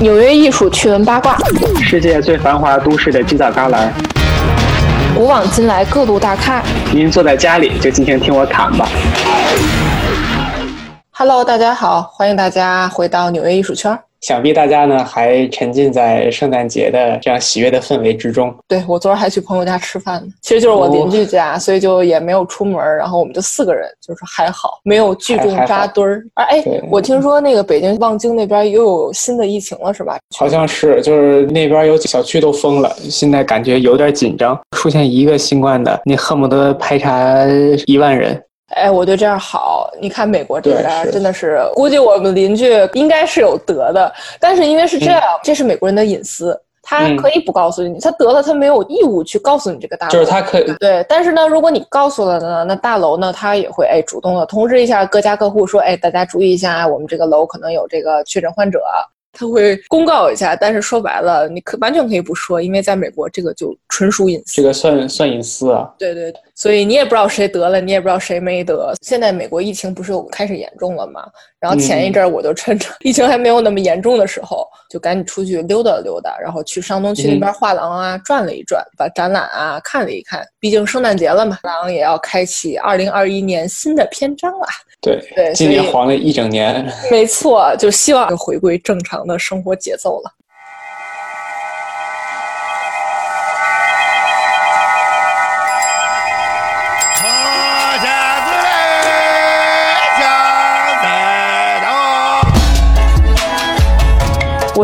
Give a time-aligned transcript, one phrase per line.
[0.00, 1.36] 纽约艺术趣闻八卦，
[1.82, 3.88] 世界最繁华都市的犄角旮旯，
[5.12, 6.62] 古往今来各路大咖。
[6.92, 8.88] 您坐在家里就尽情听我侃吧。
[11.10, 13.98] Hello，大家好，欢迎大家回到纽约艺术圈。
[14.20, 18.54] 想必大家呢还沉浸在圣诞节的这样喜悦的氛围之中。
[18.66, 26.24] 对我昨儿还去朋友家吃饭呢，其实就是我邻居家，所以就也没有出门，然后我们就四个人，就是还好，没有聚众扎堆儿。
[26.34, 30.18] 而哎，我听说那个北京望京那边又有新的疫情了，是吧？
[30.36, 34.58] 好像是，就是那边有小区都封了，现在感觉有点紧张。
[34.76, 37.44] 出现一个新冠的，你恨不得排查
[37.86, 38.40] 一万人。
[38.74, 39.90] 哎，我觉得这样好。
[40.00, 50.12] 你看美国这边是真的是，估计我们邻居应该是有得的，但是因为是这样，这是美国人的隐私，他嗯可以不告诉你，他得了他没有义务去告诉你这个大楼。
[50.12, 58.82] 就是他可以，对，但是呢，如果你告诉了呢，那大楼呢，他也会哎主动的通知一下各家各户说，哎，大家注意一下，我们这个楼可能有这个确诊患者，
[59.32, 60.54] 他会公告一下。
[60.54, 64.56] 但是说白了，你可完全可以不说，因为在美国这个就纯属隐私。
[64.56, 65.90] 这个算算隐私啊。
[65.98, 68.92] 对对，对所以你也不知道谁得了，你也不知道谁没得。
[69.00, 71.24] 现在美国疫情不是有开始严重了吗？
[71.60, 80.44] 然后前一阵儿我就趁着 疫情还没有那么严重的时候，就赶紧出去溜达溜达，然后去上东区那边画廊啊、转了一转，把展览啊看了一看。
[80.58, 84.66] 毕竟圣诞节了嘛，画廊也要开启二零二一年新的篇章了。
[85.00, 86.84] 对，对，今年黄了一整年。
[87.08, 90.32] 没错，就希望回归正常的生活节奏了。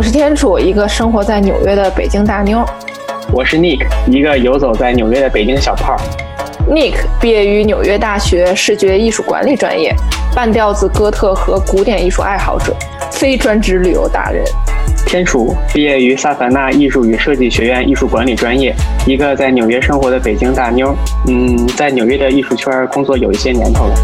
[0.05, 2.63] 是天楚，一个生活在纽约的北京大妞。
[3.33, 5.97] 我是 Nick，一个游走在纽约的北京小胖。
[6.69, 9.95] Nick 毕业于纽约大学视觉艺术管理专业，
[10.35, 12.77] 半吊子哥特和古典艺术爱好者，
[13.13, 14.45] 非专职旅游达人。
[15.07, 18.75] 天楚毕业于萨凡纳艺术与设计学院艺术管理专业，
[19.07, 20.95] 一个在纽约生活的北京大妞。
[21.29, 23.95] 嗯，在纽约的艺术圈工作有一些年头了。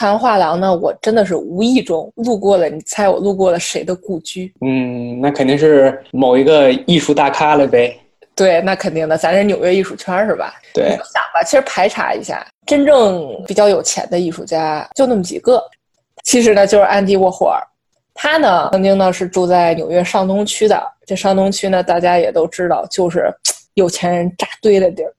[0.00, 4.50] 看画廊呢，我真的是无意中路过了，你猜我路过了谁的故居？
[4.62, 7.94] 嗯，那肯定是某一个艺术大咖了呗。
[8.34, 10.54] 对，那肯定的，咱是纽约艺术圈是吧？
[10.72, 15.62] 对你，想吧，其实排查一下，真正比较有钱的艺术家就那么几个。
[16.24, 17.60] 其实呢，就是安迪沃霍尔，
[18.14, 20.82] 他呢曾经呢是住在纽约上东区的。
[21.04, 23.30] 这上东区呢，大家也都知道，就是
[23.74, 25.12] 有钱人扎堆的地儿。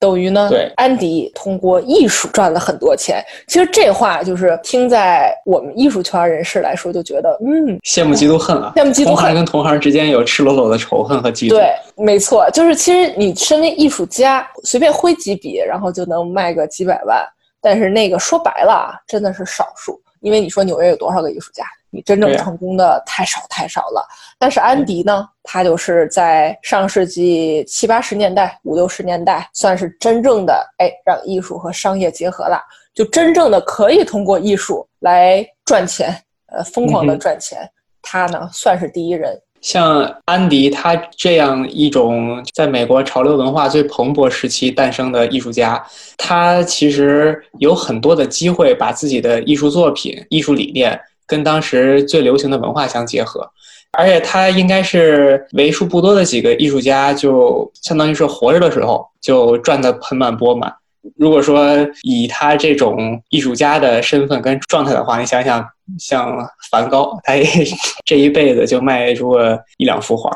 [0.00, 3.20] 等于呢对，安迪通过艺术赚了很多钱。
[3.46, 8.72] 其实这话就是听在我们艺术圈人士来说，就觉得嗯，羡慕嫉妒恨啊！
[8.76, 11.50] 羡慕嫉妒恨同行跟同行之间有赤裸裸的仇恨和嫉妒。
[11.50, 17.20] 对，没错，就是其实你身为艺术家，随便挥几笔，然后就能卖个几百万。
[17.60, 21.64] 但是那个说白了啊，真的是少数，因为你说纽约有多少个艺术家？
[21.90, 24.06] 你真正成功的太少太少了。
[24.38, 32.60] 但是安迪呢，他就是在上世纪七八十年代、五六十年代，算是真正的哎，让艺术和商业结合了，
[32.94, 36.14] 就真正的可以通过艺术来赚钱，
[36.46, 37.58] 呃，疯狂的赚钱。
[38.02, 39.40] 他呢，算是第一人。
[39.60, 45.84] 像安迪他这样一种在美国潮流文化最蓬勃时期诞生的艺术家，
[46.16, 50.98] 他其实有很多的机会把自己的艺术作品、艺术理念
[51.28, 53.48] 跟当时最流行的文化相结合。
[53.92, 60.70] 而且他应该是为数不多的几个艺术家，就相当于是活着的时候就赚得盆满钵满。
[61.16, 65.66] 如果说以他这种艺术家的身份跟状态的话，你想想，
[65.98, 66.36] 像
[66.70, 67.44] 梵高，他也
[68.04, 70.30] 这一辈子就卖出了一两幅画。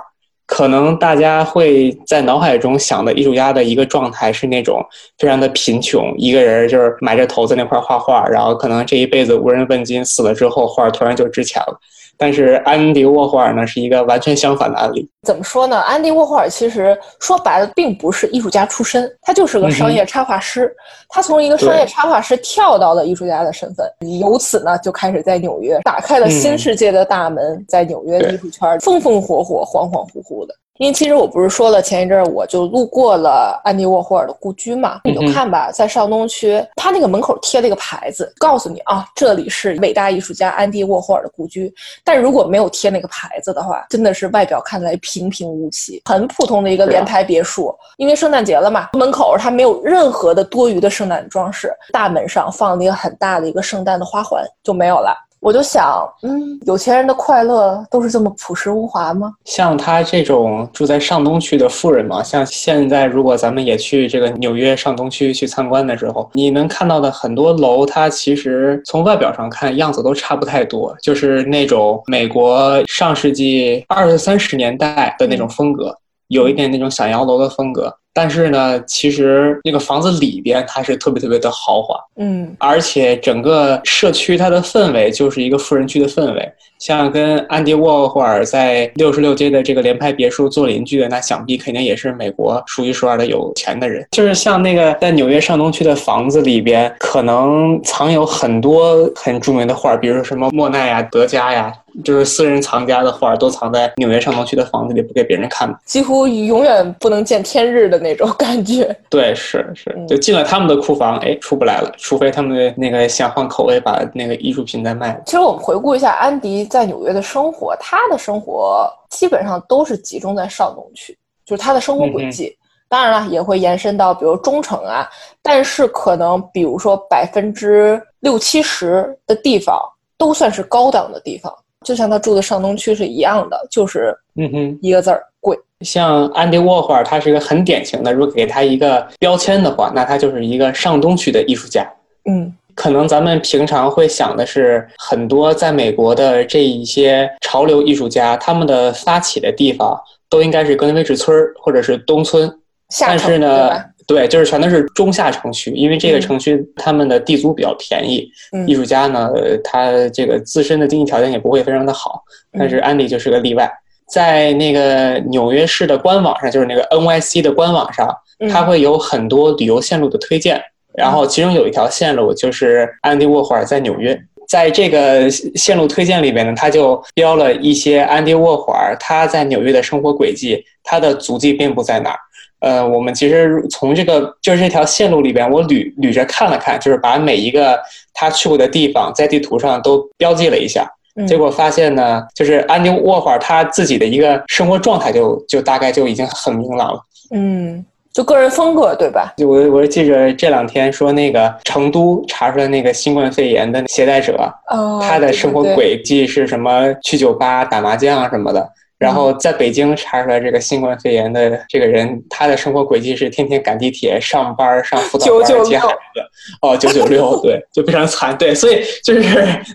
[0.47, 4.85] 可能大家会在脑海中想的艺术家的一个状态是那种
[5.19, 11.81] 非常的贫穷，一个人就是埋着头在那块画画，然后可能这一辈子无人问津，死了之后画突然就值钱了。
[12.22, 15.10] 但是安迪沃霍尔呢，是一个完全相反的案例。
[15.27, 15.81] 怎么说呢？
[15.81, 20.73] 安迪沃霍尔其实说白了，并不是艺术家出身，他就是个商业插画师。
[21.08, 23.85] 他从一个商业插画师跳到了艺术家的身份，
[24.20, 30.55] 由此呢，就开始在纽约打开了新世界的大门，在纽约的艺术圈风风火火、恍恍惚惚的。
[30.79, 41.73] 因为其实我不是说了，前一阵儿我就路过了安迪沃霍尔的故居嘛，你就看吧，在上东区，他那个门口贴了一个牌子，告诉你啊，这里是伟大艺术家安迪沃霍尔的故居。
[42.03, 47.73] 但如果没有贴那个牌子的话，真的是外表看来平平无奇，很普通的一个联排别墅。
[47.99, 55.15] 因为圣诞节了嘛，门口它没有任何的多余的圣诞装饰，大门上放了一个很大的一个圣诞的花环就没有了。
[55.43, 59.35] 我就想，嗯，有钱人的快乐都是这么朴实无华吗？
[59.44, 75.93] 像他这种住在上东区的富人嘛，像现在如果咱们也去这个纽约上东区去参观的时候，你能看到的很多楼，它其实从外表上看样子都差不太多，就是那种美国上世纪二三十年代的那种风格，
[76.29, 77.93] 有一点那种小洋楼的风格。
[78.14, 86.53] 但是呢，其实那个房子里边它是特别特别的豪华，嗯而且整个社区它的氛围就是一个富人区的氛围。
[86.79, 94.05] 像跟安迪沃霍尔在六十六街的这个联排别墅做邻居的，那想必肯定也是美国数一数二的有钱的人。
[94.11, 101.73] 就是像那个在纽约上东区的房子里边，可能藏有很多很著名的画，比如说什么莫奈呀、德加呀，
[102.03, 105.73] 就是私人藏家的画，都藏在纽约上东区的房子里，不给别人看。
[105.87, 108.94] 几乎永远不能见天日的那种 感觉。
[109.08, 115.22] 对，是是嗯，就进了他们的库房，哎，出不来了，除非他们的那个想换口味，把那个艺术品再卖了。
[115.25, 121.16] 其实我们回顾一下安迪在纽约的生活，他的生活基本上都是集中在上东区，
[121.46, 122.54] 就是他的生活轨迹。
[122.88, 125.08] 当然了，也会延伸到比如中城啊，
[125.40, 129.81] 但是可能比如说百分之六七十的地方
[130.19, 131.50] 都算是高档的地方，
[131.87, 134.78] 就像他住的上东区是一样的，就是嗯哼。
[134.82, 135.59] 一个字儿贵。
[135.81, 141.87] 像安迪沃霍尔，他是一个很典型的，如果给他一个标签的话，那他就是一个上东区的艺术家。
[142.25, 150.00] 嗯可能咱们平常会想的是，很多在美国的这一些潮流艺术家，他们的发起的地方
[150.31, 152.50] 都应该是格林威治村或者是东村，
[152.99, 162.23] 但是呢？，对，就是全都是中下城区，因为这个嗯城区他们的地租比较便宜，嗯艺术家呢，呃他这个自身的经济条件也不会非常的好，
[162.59, 163.71] 但是安迪就是个例外。
[164.12, 170.62] 在那个纽约市的官网上，就是那个 NYC 的官网上，嗯它会有很多旅游线路的推荐，
[170.94, 174.20] 然后其中有一条线路就是安迪沃霍尔在纽约。
[174.47, 182.19] 在这个线路推荐里边呢，他就标了一些安迪沃霍尔他在纽约的生活轨迹，他的足迹遍布在哪儿。
[182.61, 187.81] 呃，我们其实从这个就是这条线路里边，我捋捋着看了看，就是把每一个
[188.12, 190.87] 他去过的地方在地图上都标记了一下。
[191.14, 197.00] 嗯结果发现呢，就是安迪沃霍尔他自己的一个生活状态就就大概就已经很明朗了。
[197.35, 199.32] 嗯，就个人风格对吧？
[199.37, 206.93] 就我我记着这两天说那个成都查出来那个新冠肺炎的携带者，哦，他的生活轨迹是什么？
[207.03, 208.67] 去酒吧打麻将什么的。
[209.02, 216.20] 然后在北京查出来这个新冠肺炎的这个人，他的生活轨迹是天天赶地铁、上班、上辅导班、996接孩子。
[216.60, 218.38] 哦，九九六， 对，就非常惨。
[218.38, 219.20] 对，所以就是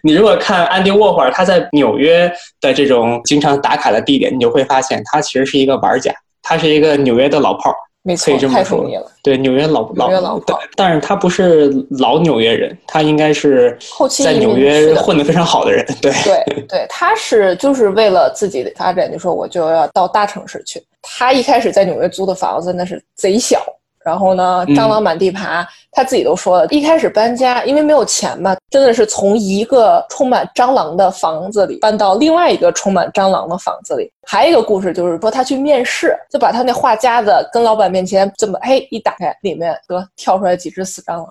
[0.02, 2.32] 你如果看安迪沃霍尔他在纽约
[2.62, 7.76] 的这种经常打卡的地点，你就会发现他其实是一个玩家，他是一个纽约的老炮儿。
[8.08, 9.12] 没错可以这，么说。
[9.22, 11.70] 对，纽约老纽约老炮但但是他不是
[12.00, 13.78] 老纽约人，他应该是
[14.24, 15.86] 在纽约混得非常好的人。
[16.02, 20.82] 对，对对，他是就是为了自己的发展，就说我就要到大城市去。
[21.02, 23.62] 他一开始在纽约租的房子那是贼小，
[24.08, 24.78] 然后呢嗯。
[24.78, 34.10] 蟑螂满地爬，他自己都说了，一开始搬家因为没有钱嘛，真的是从一个充满蟑螂的房子里搬到另外一个充满蟑螂的房子里。
[34.26, 41.28] 还有一个故事就是说他去面试，就把他那画夹子跟老板面前这么哎一打开，里面得跳出来几只死蟑螂，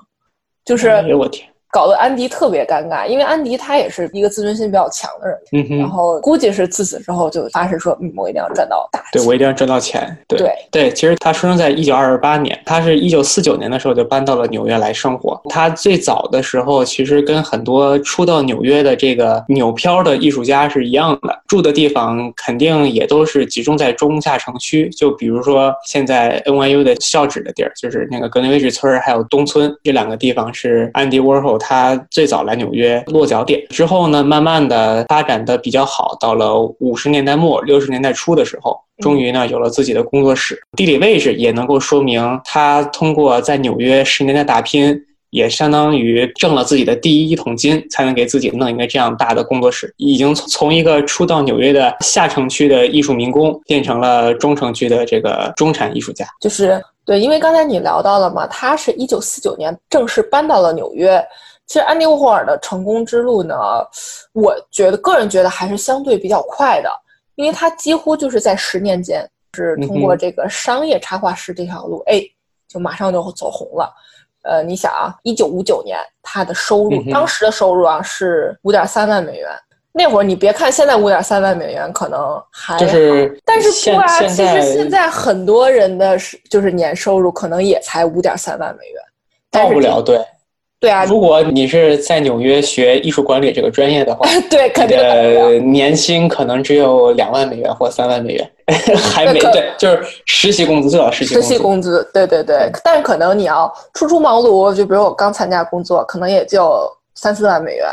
[0.64, 5.38] 就是哎呦我天，搞得安迪特别尴尬，因为安迪他也是一个自尊心比较强的人。
[5.52, 9.08] 嗯然，后估计是自此之后就发誓说，嗯，我一定要赚到大钱。
[9.12, 10.16] 对我一定要赚到钱。
[10.26, 15.40] 对对对，其实他出生在一九二八年，他是一九四九年的时候就搬到了纽约来生活。
[15.50, 24.88] 他最早的时候其实跟很多初到纽约的这个纽漂的艺术家是一样的，住的地方肯定也都是集中在中下城区。
[24.90, 33.64] 就比如说现在 NYU 的校址的地儿，就是那个格林威治村还有东村这两个地方是安迪沃霍他最早来纽约落脚点。
[33.70, 38.78] 之后呢，慢慢的发展的比较好，到了五十年代末六十年代初的时候。
[39.02, 44.98] 终于呢，有了自己的工作室，地理位置也能够说明他通过在纽约十年的打拼，
[45.28, 49.92] 也相当于挣了自己的第一一桶金，才能给自己弄一个这样大的工作室。
[49.98, 56.24] 已经从从一个初到纽约的下城区的艺术民工，变成了中城区的这个中产艺术家。
[56.40, 61.22] 就是对，因为刚才你聊到了嘛，他是一九四九年正式搬到了纽约。
[61.66, 63.54] 其实安迪沃霍尔的成功之路呢，
[64.32, 66.90] 我觉得个人觉得还是相对比较快的，
[67.34, 72.22] 因为他几乎就是在十年间是通过这个商业插画师这条路，哎，
[72.68, 73.92] 就马上就走红了。
[74.42, 79.50] 呃，你想啊，一九五九年他的收入，嗯当时的收入啊是五点三万美元。
[79.90, 89.02] 那会儿你别看现在五点三万美元可能还就是但是现不啊，其实现在很多人的是就是年收入可能也才五点三万美元，
[89.50, 90.22] 到不了，对，
[90.78, 98.50] 对啊，如果你是在纽约学艺术管理这个专业的话， 对，肯定达不了的年薪可能只有两万美元或三万美元，
[99.12, 101.54] 还没对，就是实习工资，最少实习实工资。
[101.54, 107.86] 习工资，对对对，但是可能你要初出茅庐，就比如我刚参加工作，可能也就三四万美元。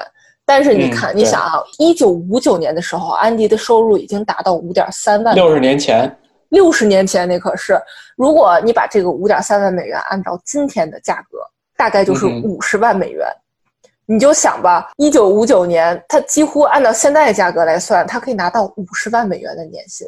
[0.45, 6.13] 但是你嗯看，你想啊，一九五九年的时候，安迪的收入已经达到五点三万，六十年前，
[6.49, 7.79] 六十年前那可是，
[8.17, 11.37] 如果你把这个五点三万美元按照今天的价格，
[11.83, 13.27] 大概就是五十万美元。
[14.05, 20.05] 你就想吧，一九五九年，他几乎按照现在的价格来算，他可以拿到五十万美元的年薪，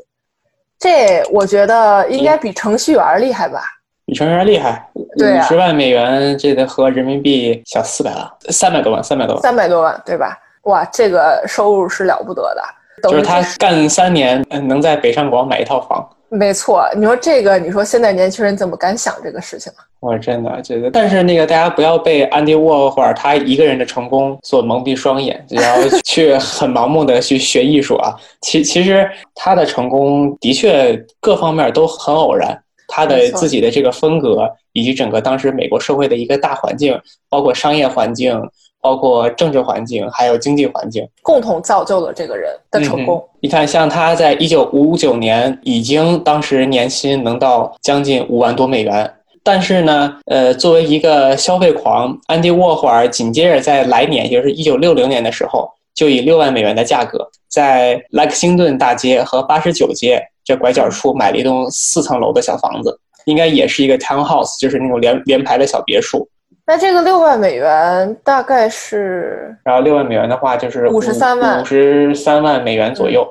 [0.77, 3.62] 这我觉得应该比程序员厉害吧？
[4.05, 9.41] 比程序员厉害，对啊五十万美元，这得合人民币小四百万，三百多万，三百多万。
[9.41, 10.38] 三百多万，对吧？
[10.63, 12.63] 哇，这个收入是了不得的，
[13.03, 16.07] 就是他干三年，嗯能在北上广买一套房。
[16.29, 16.89] 没错。
[16.95, 19.85] 你说这个，你说现在年轻人怎么敢想这个事情啊？
[19.99, 28.13] 我真的觉得，但是那个大家不要被安迪沃霍尔他一个人的成功所蒙蔽双眼， 只要去很盲目的去学艺术啊。
[28.41, 36.99] 其其实他的成功的确各方面都很偶然，他的自己的这个风格以及整个当时美国社会的一个大环境，
[37.29, 38.37] 包括商业环境，
[38.85, 41.03] 包括政治环境，还有经济环境。
[41.23, 43.17] 共同造就了这个人的成功。
[43.17, 49.11] 嗯你看，像他在一九五九年已经当时年薪能到将近五万多美元，
[49.43, 66.27] 但是呢，呃，作为一个消费狂，安迪沃霍尔紧接着在来年，也就是一九六零年的时候，就以六万美元的价格，在莱克星顿大街和八十九街这拐角处买了一栋四层楼的小房子，应该也是一个 townhouse，就是那种连连排的小别墅。
[66.67, 73.27] 那这个六万美元大概是然后六万美元的话，就是五十三万五十三万美元左右，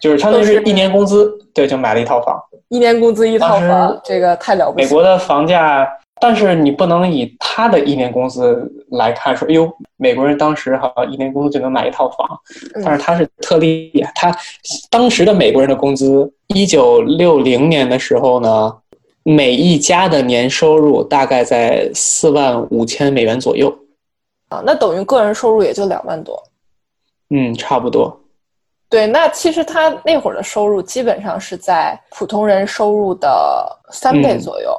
[0.00, 2.40] 就是相当于是一年工资，对，就买了一套房。
[2.68, 4.84] 一年工资一套房，这个太了不起。
[4.84, 5.86] 美国的房价，
[6.20, 12.26] 但是你不能以他的一年工资来看说，哎呦，美国人当时好像一年工资就能买一套房，
[12.74, 14.34] 嗯但是他是特例，他
[14.90, 18.74] 当时的美国人的工资，一九六零年的时候呢，
[19.28, 23.68] 每一家的年收入大概在四万五千美元左右，
[24.48, 26.42] 啊，那等于个人收入也就两万多。
[27.28, 28.18] 嗯，差不多。
[28.88, 34.74] 对，那其实他那会儿的收入基本上是在普通人收入的三倍嗯左右，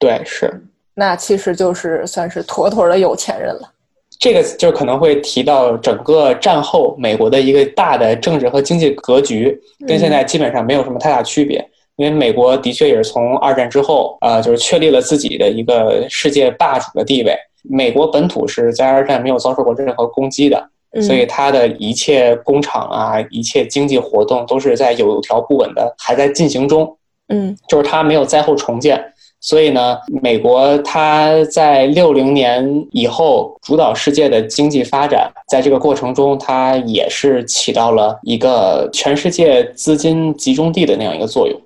[0.00, 0.52] 对，是
[0.92, 3.72] 那其实就是算是妥妥的有钱人了。
[4.18, 11.64] 这个就可能会提到整个战后美国的一个大的政治和经济格局，跟现在基本上没有什么太大区别。
[11.96, 17.34] 因为美国的确也是从二战之后，呃，就是确立了自己的一个世界霸主的地位。
[17.62, 26.96] 美国本土是在二战没有遭受过任何攻击的，嗯所以它的一切工厂啊，一切经济活动都是在有条不紊的还在进行中。
[27.28, 29.02] 嗯就是它没有灾后重建，
[29.40, 41.60] 所以呢，美国它在六零年以后主导世界的经济发展，在这个过程中，它也是起到了一个全世界资金集中地的那样一个作用。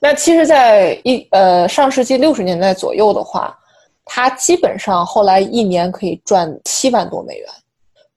[0.00, 3.56] 那其实，在一呃上世纪六十年代左右的话，
[4.04, 7.48] 他基本上后来一年可以赚七万多美元，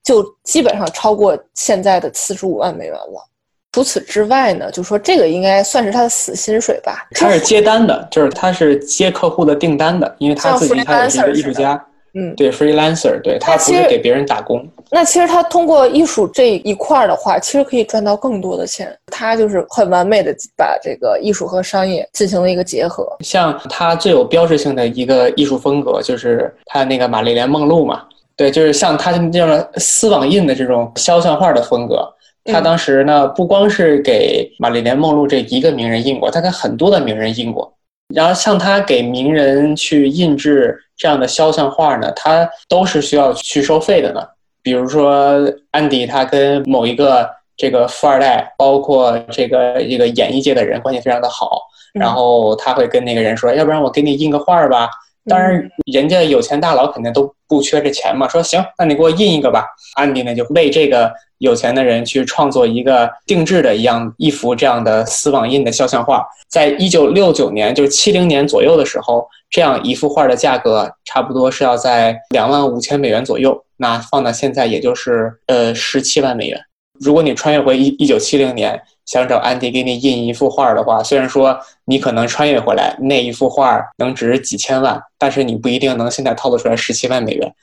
[0.03, 3.25] 就基本上超过现在的四十五万美元了。
[3.71, 7.07] 除此之外呢，就说这个应该算是他的死薪水吧。
[7.11, 14.67] 他是接单的，就是他是接客户的订单的，因为他自己他也是一个艺术家，嗯，对 freelancer，对他不是给别人打工。
[14.91, 18.95] 那其实他通过艺术这一块儿的话，其实可以赚到更多的钱。
[19.07, 23.07] 他就是很完美的把这个艺术和商业进行了一个结合。
[23.19, 28.03] 像他最有标志性的一个艺术风格，就是他那个玛丽莲梦露嘛，
[28.35, 32.07] 对，就是像他这样的丝网印的这种肖像画的风格。
[32.45, 37.71] 他嗯当时呢，不光是给玛丽莲梦露这一个名人印过，他给很多的名人印过。
[38.15, 44.21] 然后像他给名人去印制这样的肖像画呢，他都是需要去收费的呢。
[44.61, 51.61] 比如说安迪，他跟某一个这个富二代，包括这个这个演艺界的人关系非常的好，
[51.95, 54.89] 嗯然后他会跟那个人说，要不然我给你印个画儿吧。
[55.25, 59.65] 当然，人家有钱大佬肯定都不缺这钱嘛，说行，那你给我印一个吧。
[59.95, 73.61] 安迪呢就为这个有钱的人去创作一个定制的一样一幅这样的丝网印的肖像画，在一九六九年，就是七零年左右的时候，这样一幅画的价格差不多是要在两万五千美元左右。
[73.79, 76.59] 那放到现在，也就是呃十七万美元。
[76.99, 87.53] 如果你穿越回一一九七零年，想找安迪给你印一幅画的话，虽然说你可能穿越回来那一幅画能值几千万，但是你不一定能现在套得出来十七万美元。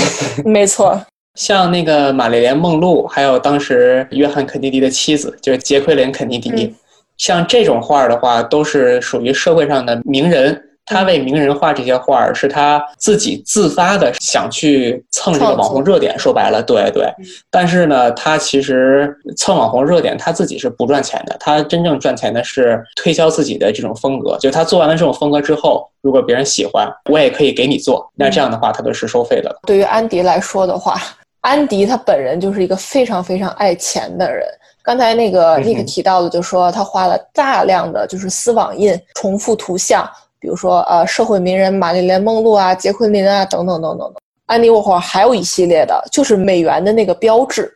[0.46, 0.98] 没错，
[1.34, 6.74] 像那个玛丽莲梦露，还有当时约翰肯尼迪的妻子，就是杰奎琳肯尼迪，嗯
[7.18, 16.16] 像这种画儿的话，都是属于社会上的名人，他为名人画这些画儿，是他自己自发的想去蹭这个网红热点。
[16.18, 17.12] 说白了，对对。
[17.50, 21.36] 但是呢，他其实蹭网红热点，他自己是不赚钱的。
[21.40, 24.38] 他真正赚钱的是推销自己的这种风格。
[24.38, 28.08] 就他做完了这种风格之后，如果别人喜欢，我也可以给你做。
[28.14, 29.56] 那这样的话，他都是收费的了。
[29.66, 31.00] 对于安迪来说的话，
[31.40, 34.46] 安迪他本人就是一个非常非常爱钱的人。
[34.82, 40.08] 刚才那个 Nick 提到的，就说他画了大量的就是丝网印、重复图像，
[40.46, 44.14] 比如说呃社会名人玛丽莲梦露啊、杰奎琳啊等等等等等。
[44.46, 47.68] 安迪沃霍尔还有一系列的，就是美元的那个标志，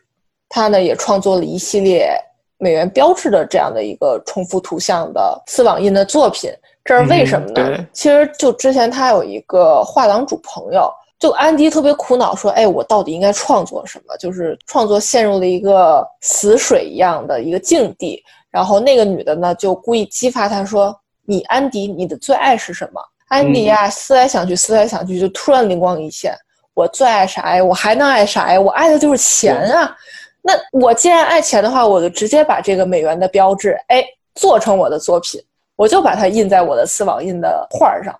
[0.47, 2.17] 他呢也创作了一系列
[2.59, 6.49] 美元标志的这样的一个重复图像的丝网印的作品。
[6.85, 7.85] 这是为什么呢？
[7.91, 10.89] 其实就之前他有一个画廊主朋友。
[11.19, 14.17] 就安迪特别苦恼，说：“哎，我到底应该创作什么？
[14.17, 20.99] 就是创作陷入了一个死水一样的一个境地。”然后那个女的呢，就故意激发他说
[21.31, 26.35] ：“你安迪，你的最爱是什么？”安迪呀，思来想去，思来想去，就突然灵光一现
[26.75, 27.63] ：“我最爱啥呀？
[27.63, 28.59] 我还能爱啥呀？
[28.59, 29.95] 我爱的就是钱啊！
[30.41, 34.03] 那我既然爱钱的话，我就直接把这个美元的标志，哎，
[34.35, 35.41] 做成我的作品，
[35.77, 38.13] 我就把它印在我的丝网印的画上。”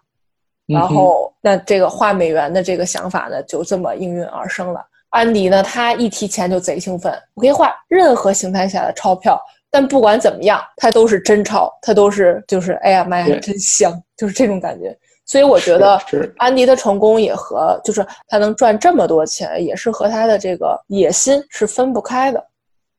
[0.66, 4.82] 然后，那这个画美元的这个想法呢，就这么应运而生了。
[5.10, 9.38] 安迪呢，他一提钱就贼兴奋，我可以画任何形态下的钞票，
[9.72, 14.96] 但不管怎么样，它都是真钞，它都是就是哎呀妈呀，真香，就是这种感觉。
[15.26, 16.00] 所以我觉得
[16.38, 22.46] 安迪的成功也和就是他能赚这么多钱，也是和他的这个野心是分不开的。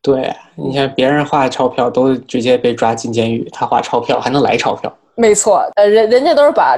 [0.00, 4.92] 对，你像别人画钞票都直接被抓进监狱，他画钞票还能来钞票。
[5.14, 6.76] 没错，呃，人人家都是把。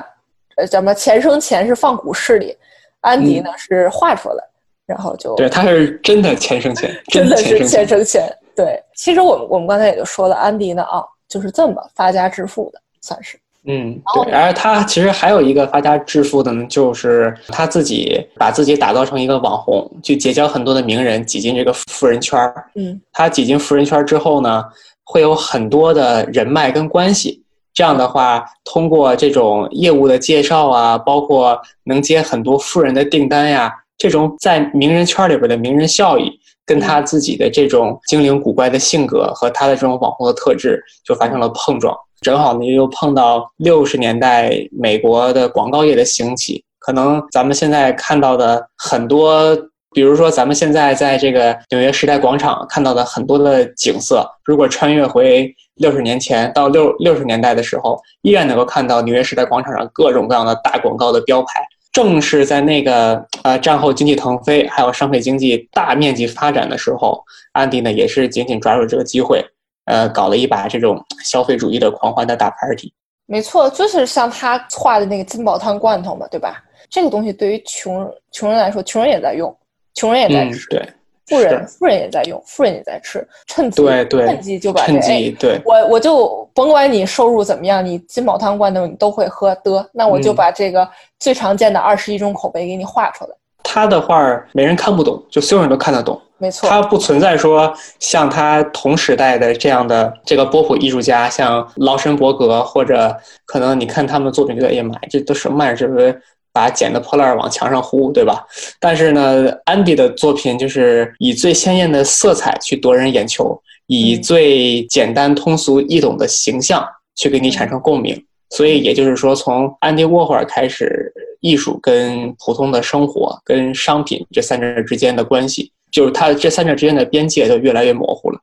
[0.56, 2.56] 呃，什么钱生钱是放股市里，
[3.00, 4.44] 安迪呢是画出来，
[4.86, 8.22] 然后就对，他是真的钱生钱， 真的是钱生钱。
[8.56, 13.38] 对，其实我们我们刚才也就说了，安迪呢啊，就是这么发家致富的，算是。
[13.66, 14.30] 嗯，对。
[14.30, 22.64] 而他其实还有一个发家致富的呢，就是他自己把自己打造成一个网红，去结交很多的名人，挤进这个富人圈儿。
[22.74, 24.62] 嗯，他挤进富人圈之后呢，
[25.02, 27.42] 会有很多的人脉跟关系。
[27.72, 36.30] 这样的话，通过这种业务的介绍啊，包括能接很多富人的订单呀，这种在名人圈里边的名人效益，
[36.66, 41.96] 跟他自己的这种精灵古怪的性格和他的这种网红的特质就发生了碰撞。
[42.20, 49.56] 正好呢，又碰到六十年代美国的广告业的兴起，可能咱们现在看到的很多。
[49.92, 61.64] 比如说，咱们现在在这个纽约时代广场看到的很多的景色，如果穿越回六十年前到六六十年代的时候，依然能够看到纽约时代广场上各种各样的大广告的标牌。
[61.94, 69.40] 正是在那个呃战后经济腾飞，还有商品经济大面积发展的时候，安迪呢也是紧紧抓住这个机会，
[69.84, 72.92] 呃，搞了一把这种消费主义的狂欢的大 party。
[73.26, 76.62] 没错，就是像他画的那个金宝汤罐头嘛，对吧？
[76.90, 79.56] 这个东西对于穷穷人来说，穷人也在用。
[79.94, 80.86] 穷人也在吃，对，
[81.26, 90.86] 富人富人也在用，富人也在吃，趁机趁机就把趁机对，我我就甭管你收入怎么样，你金宝汤罐头你都会喝的，那我就把这个
[91.18, 93.30] 最常见的二十一种口碑给你画出来。
[93.62, 96.68] 他的画儿没人看不懂，就所有人都看得懂，没错。
[96.68, 105.74] 他不存在说像他同时代的这样的这个波普艺术家，像劳申伯格或者可能你看他们的作品觉得哎呀妈呀，这都什么玩意儿？
[105.74, 106.22] 这不是？
[106.54, 108.46] 把剪的破烂往墙上糊，对吧？
[108.78, 116.86] 但是呢，安迪的作品就是以最鲜艳的色彩去夺人眼球，以最简单通俗易懂的形象
[117.16, 118.24] 去给你产生共鸣。
[118.50, 128.38] 所以也就是说，从安迪沃霍尔开始，艺术跟普通的生活、跟商品这三者之间的关系，就是它这三者之间的边界就越来越模糊了。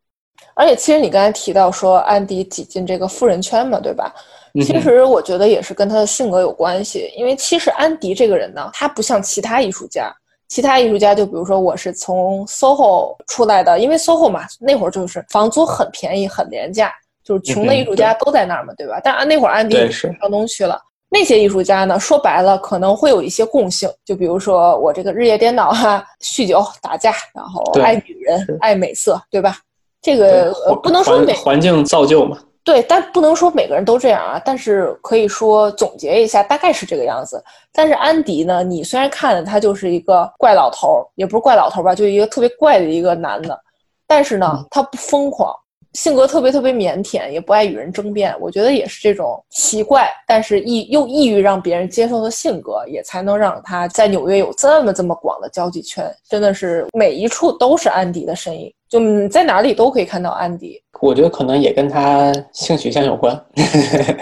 [0.53, 4.13] 而且，其实你刚才提到说安迪挤进这个富人圈嘛，对吧？
[4.55, 10.13] 其实我觉得也是跟他的性格有关系，因为其实安迪这个人呢，他不像其他艺术家，
[10.49, 16.91] 其他艺术家就比如说我是从 SOHO 出来的，因为 SOHO 嘛，那会儿就是房租很便宜，很廉价，
[17.23, 18.99] 就是穷的艺术家都在那儿嘛，对吧？
[19.01, 20.77] 但那会儿安迪是上东去了，
[21.09, 29.57] 那些艺术家呢，说白了可能会有一些共性，就比如说我这个日夜颠倒哈，酗酒打架，然后爱女人，爱美色，对吧？
[30.01, 30.51] 这个
[30.83, 32.37] 不能说美环境造就嘛。
[32.63, 34.41] 对，但不能说每个人都这样啊。
[34.45, 37.43] 但是可以说总结一下，大概是这个样子。
[37.73, 43.59] 但是安迪呢，你虽然看着他就是一个怪老头儿，也不是怪老头儿吧，就一个特别怪的一个男的，
[44.05, 45.55] 但是呢，他不疯狂，
[45.93, 48.33] 性格特别特别腼腆，也不爱与人争辩。
[48.39, 56.09] 我觉得也是这种奇怪，但是易又易于让别人接受的性格，也才能让他在纽约有这么这么广的交际圈。
[56.29, 60.81] 真的是每一处都是安迪的身影，就你在哪里都可以看到安迪。
[61.01, 63.35] 我觉得可能也跟他性取向有关，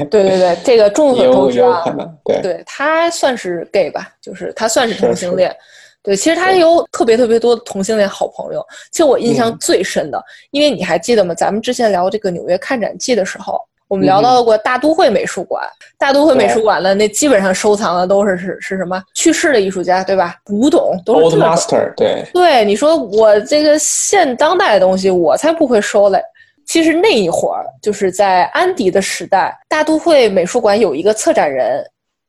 [0.10, 1.91] 对对对，这个众所周知啊有可。
[1.91, 5.53] 能，对对他算是 gay 吧，就是他算是同性恋。
[6.01, 8.65] 对，其实他有特别特别多的同性恋好朋友。
[8.91, 11.33] 其实我印象嗯最深的，因为你还记得吗？
[11.33, 15.62] 咱们之前聊这个纽约看展记的时候，我们嗯聊到过大都会美术馆。
[15.97, 20.35] 大都会美术馆呢，那基本上收藏的都是是是什么去世的艺术家，对吧？
[20.45, 26.23] 古董都是 Old master，对，对，你说我这个现当代的东西，我才不会收嘞。
[26.65, 31.83] 其实那一会儿，就是在安迪的时代，大都会美术馆有一个策展人，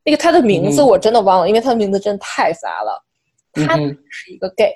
[0.04, 3.00] 那个他的名字嗯我真的忘了，因为他的名字真的太杂了。
[3.52, 3.76] 他
[4.08, 4.72] 是一个 gay，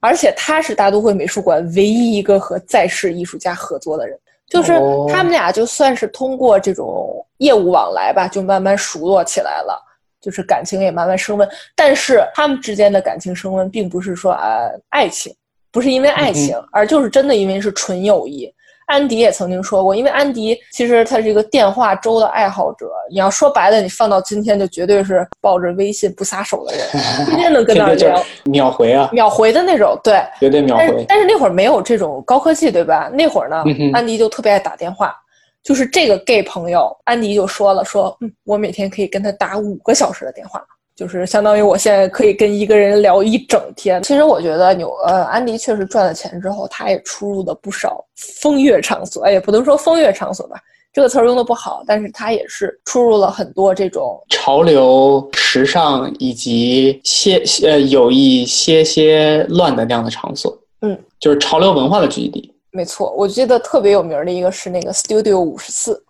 [0.00, 9.82] 而且他是大都会美术馆唯一一个和在世艺术家合作的人，就是哦他们俩就算是通过这种业务往来吧，就慢慢熟络起来了。
[10.18, 15.32] 就是感情也慢慢升温，但是他们之间的感情升温，并不是说呃爱情，
[15.70, 18.52] 不是因为爱情，而就是真的因为是纯友谊。
[18.86, 22.90] 安迪也曾经说过，因为安迪其实他是一个电话粥的爱好者。
[23.10, 26.86] 你要说白了，你放到今天就绝对是抱着微信不撒手的人，
[27.26, 29.98] 天天能跟那儿天天就聊，秒回啊，秒回的那种。
[30.02, 33.10] 对，绝对秒但是回，但是那会儿没有这种高科技，对吧？
[33.12, 35.14] 那会儿呢，嗯安迪就特别爱打电话。
[35.62, 40.62] 就是这个 gay 朋友，安迪就说了，说，嗯，我每天可以跟他打五个小时的电话，
[40.96, 44.02] 就是相当于我现在可以跟一个人聊一整天。
[44.02, 50.56] 其实我觉得纽呃，安迪确实赚了钱之后，他也出入了不少风月场所，哎，也不能说风月场所吧，
[50.94, 54.18] 这个词儿用的不好，但是他也是出入了很多这种。
[54.30, 62.28] 潮流、时尚以及些呃有一些些乱的那样的场所，嗯，就是潮流文化的聚集。
[62.28, 62.52] 地。
[62.70, 66.02] 没错，我记得特别有名儿的一个是那个 Studio 五十四，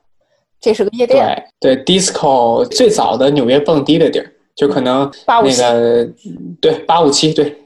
[0.61, 6.09] 这是个夜对店，对，disco 最早的纽约蹦迪的地儿，就可能那个
[6.61, 7.57] 对八五七对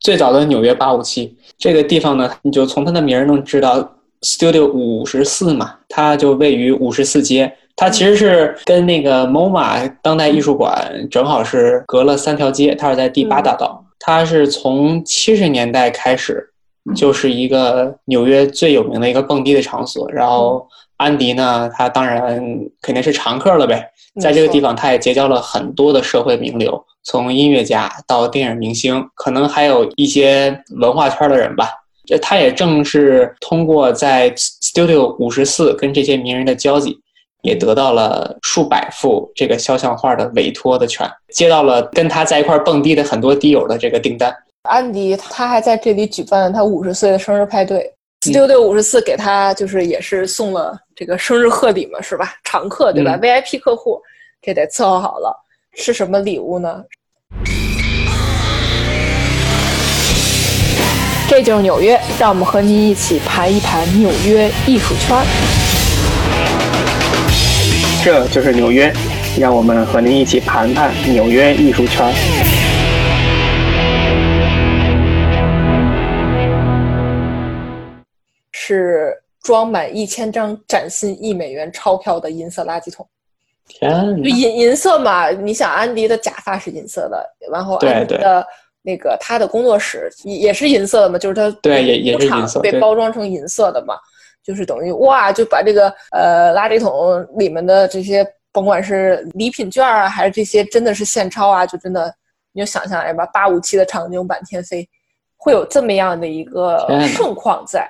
[0.00, 7.50] 最早的纽约八五七这个地方呢，你就从它的名儿能知道 Studio 五十四嘛，它就位于五十四街。
[7.74, 13.84] 它其实是跟那个 MoMA 当代艺术馆正好是隔了三条街，它是在第八大道。
[13.98, 16.50] 它是从七十年代开始，
[16.94, 20.10] 就是一个纽约最有名的一个蹦迪的场所。
[20.12, 20.68] 然后
[21.02, 22.40] 安迪呢，他当然
[22.80, 23.84] 肯定是常客了呗。
[24.20, 31.68] 在这个地方，他也结交了很多的社会名流，从音乐家到电影明星，可能还有一些文化圈的人吧。
[32.04, 36.98] 这他也正是通过在 Studio 五十四跟这些名人的交集，
[37.42, 44.34] 也得到了数百幅这个肖像画的委托的权，接到了跟他在一块儿蹦迪的很多迪友的这个订单。
[44.68, 47.92] 安迪他还在这里举办了他五十岁的生日派对。
[48.22, 52.36] Studio 五十四给他就是也是送了这个生日贺礼嘛，是吧？
[52.44, 54.00] 常客对吧、嗯 v i p 客户，
[54.40, 55.36] 这得伺候好了。
[55.74, 56.84] 是什么礼物呢？
[61.28, 65.20] 这就是纽约，让我们和您一起盘一盘纽约艺术圈。
[68.04, 68.92] 这就是纽约，
[69.36, 72.14] 让我们和您一起盘盘纽约艺术圈。
[78.72, 83.06] 是装满一千张崭新一美元钞票的银色垃圾桶。
[83.66, 83.90] 天
[84.24, 88.44] 银银色嘛，你想安迪的假发是银色的，然后安迪的
[88.82, 93.94] 那个他的工作室也也是银色的嘛，就是他对也也是银色被包装成银色的嘛，
[94.42, 102.12] 就是等于哇，就把这个呃垃圾桶里面的这些，甭管是礼品券啊，还是这些真的是现钞啊，就真的
[102.52, 104.86] 你就想象哎吧，八五七的场景满天飞，
[105.36, 107.88] 会有这么样的一个盛况在。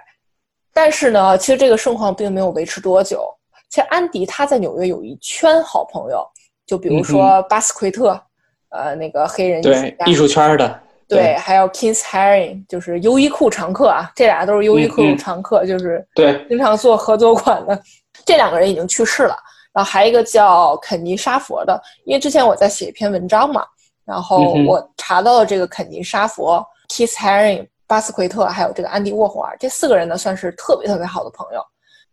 [0.73, 3.29] 但是呢，其实这个盛况并没有维持多久。
[3.69, 6.27] 其实安迪他在纽约有一圈好朋友，
[6.67, 8.21] 就比如嗯说巴斯奎特，
[8.69, 16.47] 呃，那个黑人艺术家，对艺术圈的，对，还有 Kings Haring，就是优衣库常客啊，这俩都是优衣库常客，就是对。
[16.49, 17.81] 经常做合作款的。
[18.27, 19.35] 这两个人已经去世了，
[19.73, 23.65] 然后还有一个叫肯尼沙佛的，因为之前我在写一篇文章嘛，
[24.05, 31.61] 然后我查到了这个肯尼沙佛、Keith Haring、巴斯奎特，还有这个安迪沃霍尔这四个人呢，算是特别特别好的朋友，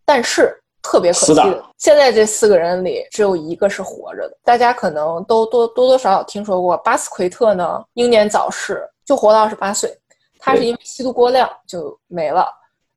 [0.04, 0.54] 但是。
[0.82, 4.36] 特别可惜的，现在这四个人里只有一个是活着的。
[4.42, 9.94] 大家可能都多多多少少听说过，巴斯奎特呢英年早逝，就活到二十八岁。
[10.38, 12.46] 他是因为吸毒过量就没了。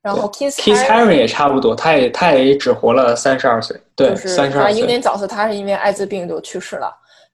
[0.02, 4.88] 然后 Keith Keith Haring 也差不多，他也他也只活了三十二岁，对，就是三十二岁英。
[4.88, 6.90] 年早逝，他是因为艾滋病就去世了。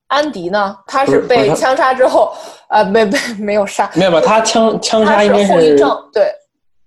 [0.10, 2.34] 安迪呢，他是被枪杀之后，
[2.70, 4.22] 呃，没没没有杀，没有吧？
[4.22, 6.32] 他枪枪杀应该是后遗症，对，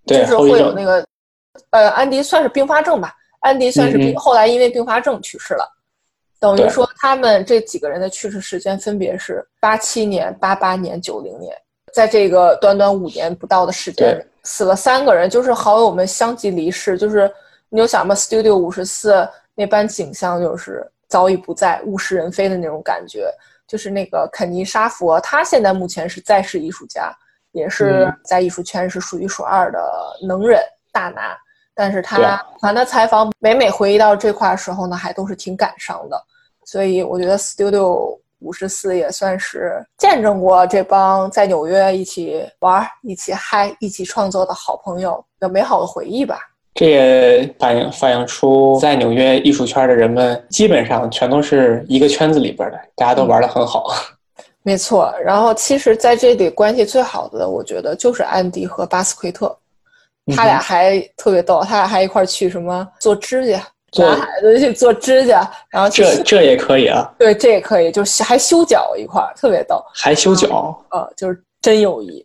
[0.07, 1.05] 对就是会有那个
[1.71, 4.15] 呃，安迪算是并发症吧，安迪算是并、嗯。
[4.15, 5.65] 嗯后来因为并发症去世了，
[6.39, 11.57] 等于说他们这几个人的去世时间分别是八七年、八八年、九零年，
[11.95, 17.33] 在这个短短五年不到的时间里，死了三个人，就是好友们相继离世，就是
[17.69, 23.31] 你有想吗？Studio 五十四那般景象就是早已不在，物是人非的那种感觉。
[23.69, 27.13] 就是那个肯尼沙佛，他现在目前是在世艺术家，
[27.53, 29.79] 也是嗯在艺术圈是数一数二的
[30.27, 30.59] 能人
[30.91, 31.37] 大拿。
[31.75, 36.23] 但是对他谈的采访，每每回忆到这块时候呢，还都是挺感伤的。
[36.65, 46.41] 所以我觉得 Studio 五十四也算是见证过这帮在纽约一起玩、一起嗨、一起创作的好朋友的美好的回忆吧。
[46.75, 53.87] 这也反映反映出在纽约艺术圈的人们基本上全都是一个圈子里边的，大家都玩的很好。
[54.65, 59.55] 没错，然后其实在这里关系最好的，我觉得就是安迪和巴斯奎特，
[60.37, 70.81] 他俩还特别逗，他俩还一块儿去什么做指甲，做男孩子去做指甲，然后这这也可以啊，对这也可以，就是还修脚一块儿，特别逗，还修脚。
[70.91, 72.25] 呃，就是真友谊。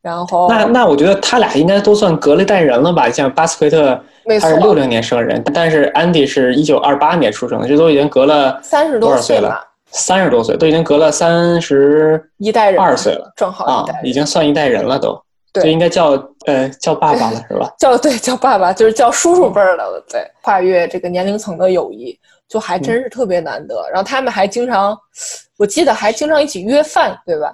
[0.00, 3.10] 然后那那我觉得他俩应该都算隔了一代人了吧？
[3.10, 4.00] 像巴斯奎特
[4.40, 9.64] 他是六零年生人，但是安迪是一九二八年出生的，这都已经隔了三十多少岁了？
[9.90, 15.18] 三十多岁，都已经隔了三十一代人二岁了正好啊一代，已经算一代人了都。
[15.50, 16.10] 对就应该叫
[16.44, 17.72] 呃叫爸爸了是吧？
[17.80, 20.04] 叫对叫爸爸，就是叫叔叔辈儿的了。
[20.06, 23.82] 对，跨越这个年龄层的友谊，就还真是特别难得。
[23.90, 24.94] 然后他们还经常，
[25.56, 27.50] 我记得还经常一起约饭，对吧？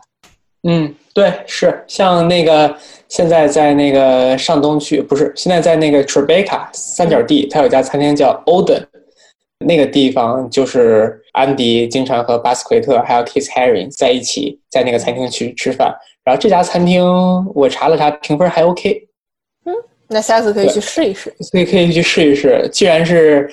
[0.66, 2.74] 嗯，对，是像那个
[3.08, 8.82] 现在在那个上东区，不是现在在那个 Tribeca 三角地，它有家餐厅叫 Oden，
[9.66, 15.94] 那个地方就是安迪经常和巴斯奎特还有 Keith Haring 在一起在那个餐厅去吃饭。
[16.24, 17.04] 然后这家餐厅
[17.54, 19.06] 我查了查，评分还 OK，
[19.66, 19.74] 嗯
[20.08, 21.30] 那下次可以去试一试。
[21.40, 22.66] 所以可以去试一试。
[22.72, 23.52] 既然是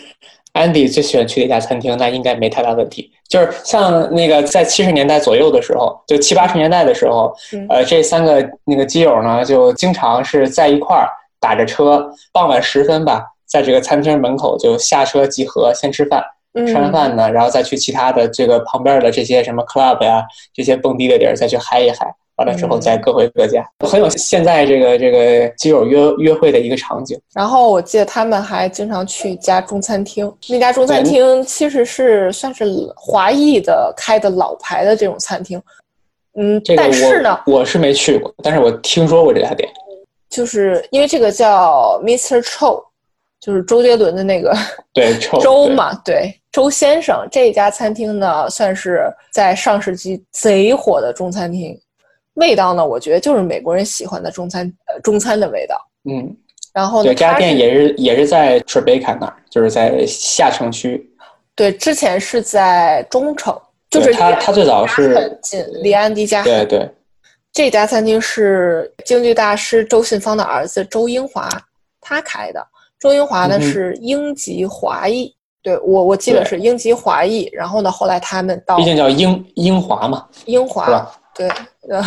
[0.53, 3.11] 安迪最喜欢去的一家餐厅，那应该没太大问题。
[3.29, 11.07] 就是像那个在七十年代左右的时候，就七八十年代的时候，嗯呃，这三个那个基友呢，就经常是在一块儿
[11.39, 16.23] 打着车，傍晚时分吧，在这个餐厅门口就下车集合，先吃饭。
[16.53, 20.21] 嗯，吃完饭呢，然后再去其他的这个旁边的这些什么 club 呀，
[20.53, 22.13] 这些蹦迪的地儿再去嗨一嗨。
[22.41, 27.19] 完了之后嗯再各回各家，很有现在这个这个基友约约会的一个场景。
[27.33, 35.61] 然后我记得他们还经常去一家中餐厅，那家中餐厅其实是算是华裔的开的老牌的这种餐厅。
[36.35, 39.69] 嗯，这个但是呢，我我是没去过，但是我听说过这家店。
[40.29, 42.41] 就是因为这个叫 Mr.
[42.41, 42.81] Cho，
[43.39, 44.55] 就是周杰伦的那个
[44.93, 51.77] 对 周嘛，对，周先生这家餐厅呢，算是在上世纪贼火的中餐厅。
[52.35, 55.75] 味道呢，我觉得就是美国人喜欢的中餐，呃，中餐的味道。
[56.09, 56.35] 嗯，
[56.73, 61.09] 然后呢，对，这家店也是也是在 Tribeca 那儿，就是在下城区。
[61.55, 63.55] 对，之前是在中城，
[63.89, 66.89] 就是对它离它最早家是很近，离安迪家很对对，
[67.51, 71.49] 这家餐厅是京剧大师周信芳的儿子周英华
[71.99, 72.65] 他开的。
[72.99, 77.49] 周英华呢、是英籍华裔，对我我记得是英籍华裔。
[77.51, 81.11] 然后呢，后来他们到毕竟叫英英华嘛，英华？
[81.41, 82.03] 对，呃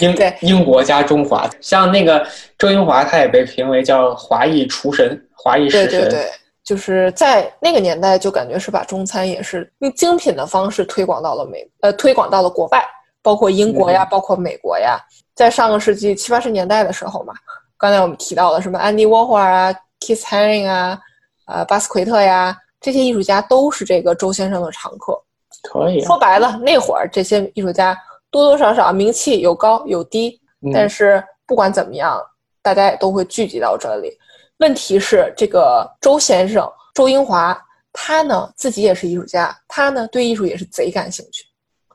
[0.00, 2.26] 英对英国加中华，像那个
[2.58, 5.88] 周英华，他也被评为叫华裔厨神、华裔食神。
[5.88, 6.30] 对对对，
[6.64, 12.84] 就是在那个年代，就感觉是把中餐也是用精品的方式推广到了美，呃，推广到了国外，
[13.22, 14.98] 包括英国呀，嗯包括美国呀。
[15.34, 17.32] 在上个世纪七八十年代的时候嘛，
[17.76, 20.98] 刚才我们提到了什么安迪沃霍尔啊、Keith Haring 啊、
[21.46, 25.16] 呃巴斯奎特呀，这些艺术家都是这个周先生的常客。
[25.62, 26.06] 可以啊。
[26.06, 27.96] 说白了，那会儿这些艺术家
[28.30, 32.20] 多多少少名气有高有低，嗯但是不管怎么样，
[32.62, 34.10] 大家也都会聚集到这里。
[34.58, 37.58] 问题是，这个周先生周英华，
[37.92, 41.44] 他呢自己也是艺术家，他呢对艺术也是贼感兴趣，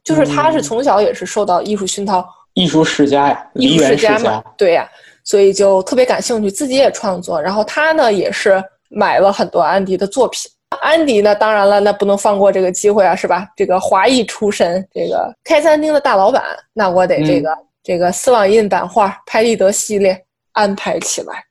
[0.03, 4.89] 就是他是嗯从小也是受到艺术熏陶，艺术世家呀，艺术世世家嘛，对呀、
[5.23, 7.41] 所以就特别感兴趣，自己也创作。
[7.41, 10.49] 然后他呢也是买了很多安迪的作品。
[10.81, 13.47] 安迪呢，当然了，那不能放过这个机会啊，是吧？
[13.55, 20.19] 这个华裔出身，这个开餐厅的大老板，那我得这个、这个丝网印版画拍立得系列
[20.51, 21.43] 安排起来。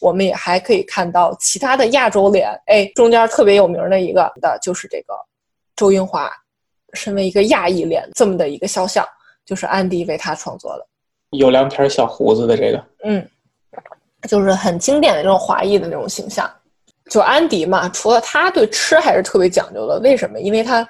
[0.00, 5.14] 我们也还可以看到其他的亚洲脸，哎，中间特别有名的一个的就是这个
[5.76, 6.30] 周英华，
[6.94, 9.06] 身为一个亚裔脸这么的一个肖像，
[9.44, 10.86] 就是安迪为他创作的。
[11.30, 13.28] 有两撇小胡子的这个，嗯，
[14.26, 16.50] 就是很经典的这种华裔的那种形象。
[17.10, 20.40] 就安迪嘛，除了他对吃还是特别讲究的，为什么？
[20.40, 20.88] 因为他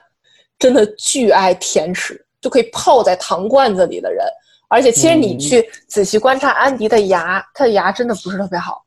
[0.58, 4.24] 真的巨爱甜食，就可以泡在糖罐子里的人。
[4.68, 8.84] 而且其实你嗯去仔细观察安迪的牙，他的牙真的不是特别好。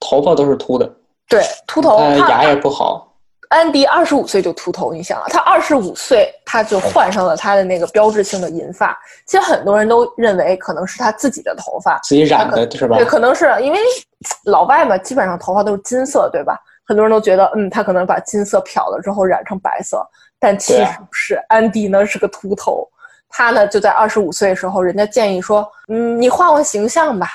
[0.00, 0.90] 头发都是秃的，
[1.28, 2.00] 对，秃头。
[2.00, 3.13] 牙也不好。
[3.48, 8.98] 安迪二十五岁就秃头，你想啊，他二十五岁他就换上了他的那个标志性的银发。
[9.26, 13.04] 其实很多人都认为可能是他自己的头发，自己染的是吧对，？
[13.04, 13.78] 可能是因为
[14.44, 16.58] 老外嘛，基本上头发都是金色，对吧？
[16.86, 20.06] 很多人都觉得，嗯，他可能把金色漂了之后染成白色，
[20.38, 21.34] 但其实不是。
[21.48, 22.86] 安迪呢是个秃头，
[23.30, 27.28] 他呢就在二十五岁的时候，人家建议说，嗯，你换换形象吧，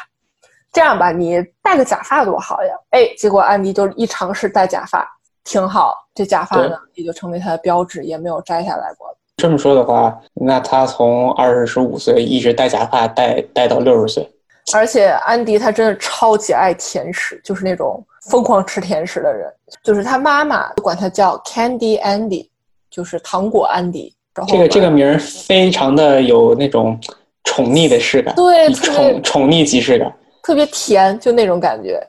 [0.71, 2.73] 这样吧，你戴个假发多好呀。
[2.91, 5.07] 哎，结果安迪就一尝试戴假发，
[5.49, 9.07] 挺好，这假发呢也就成为他的标志，也没有摘下来过。
[9.37, 14.29] 这么说的话，那他从二十五岁一直戴假发戴戴到六十岁，
[14.75, 19.51] 而且安迪他真的超级爱甜食，就是那种疯狂吃甜食的人。
[19.83, 22.47] 就是他妈妈管他叫 Candy Andy，
[22.91, 24.13] 就是糖果安迪。
[24.35, 26.99] 然后这个这个名儿非常的有那种
[27.45, 30.13] 宠溺的视感，对宠宠溺即视感。
[30.43, 31.99] 特别甜，就那种感觉。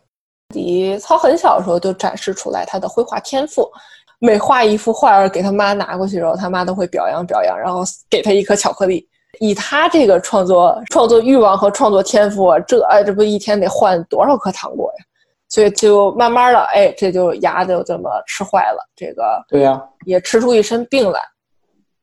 [0.50, 3.70] 安迪从很小的时候就展示出来他的绘画天赋，
[4.18, 9.08] 每画一幅画儿给他妈拿过去之后，他妈都会表扬表扬，然后给他一颗巧克力。
[9.38, 15.04] 以他这个创作创作欲望和创作天赋，这哎这不一天得换多少颗糖果呀？
[15.48, 21.20] 所以就慢慢的，哎，这就牙就这么吃坏了，这个对呀、也吃出一身病来。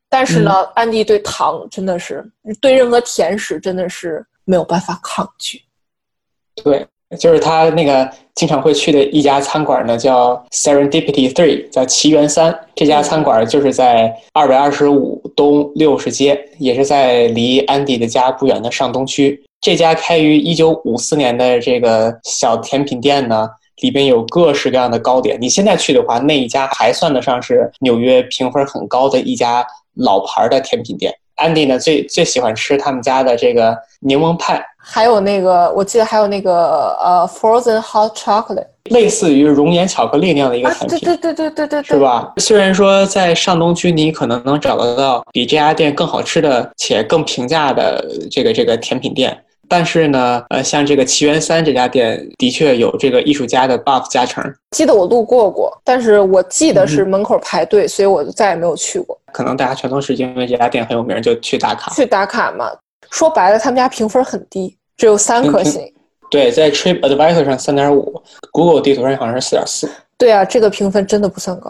[0.07, 2.25] 但是呢，安迪对糖真的是
[2.61, 5.61] 对任何甜食真的是没有办法抗拒。
[6.63, 12.53] 对，就是他那个经常会去的一家餐馆呢，叫 Serendipity Three，叫奇缘三。
[12.75, 19.41] 这家餐馆就是在二百二十五东六十街，也是在离安迪的家不远的上东区。
[19.61, 23.49] 这家开于一九五四年的这个小甜品店呢，
[23.81, 25.37] 里边有各式各样的糕点。
[25.39, 29.65] 你现在去的话，那一家还算得上是纽约评分很高的一家
[29.95, 31.13] 老牌的甜品店。
[31.35, 41.99] 安迪呢，最最喜欢吃他们家的这个柠檬派，还有那个，我记得还有那个呃，frozen hot chocolate 类似于熔岩巧克力那样的一个啊，产品，对对对对对对，是？
[41.99, 42.31] 吧？
[42.37, 59.19] 虽然说在上东区你可能能找得到比这家店更好吃的且更平价的这个这个甜品店，但是呢，呃，像这个奇缘三这家店的确有这个艺术家的 buff 加成，记得我路过过，但是我记得嗯是门口排队，所以我就再也没有去过。
[59.33, 61.93] 可能大家全都是因为这家店很有名就去打卡。
[61.93, 62.71] 去打卡嘛，
[63.11, 65.81] 说白了，他们家评分很低，只有三颗星。
[66.29, 69.89] 对，在 Trip Advisor 上三点五，Google 地图上好像是四点四。
[70.17, 71.69] 对啊，这个评分真的不算高。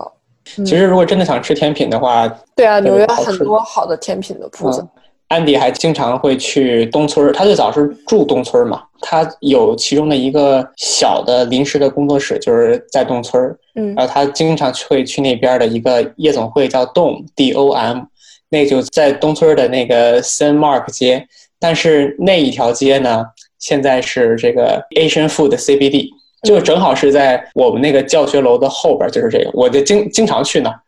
[0.57, 4.79] 嗯其实如果真的想吃甜品的话，对啊，纽约很多好的甜品的铺子。
[4.81, 4.89] 嗯，
[5.27, 18.03] 安迪还经常会去东村儿，他最早是住东村儿嘛，他有其中的一个小的临时的工作室，就是在东村儿，嗯然后他经常会去那边的一个夜总会叫 Dom D O M，
[18.49, 21.27] 那就在东村的那个 San Mark 街，
[21.59, 23.25] 但是那一条街呢，
[23.59, 26.09] 现在是这个 Asian Food CBD。
[26.43, 30.79] 就正好是在我们那个教学楼的后边，就是这个，我就经经常去那儿。